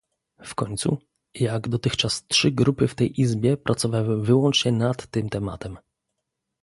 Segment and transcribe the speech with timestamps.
[0.45, 0.97] W końcu,
[1.33, 5.77] jak dotychczas trzy grupy w tej Izbie pracowały wyłącznie nad tym tematem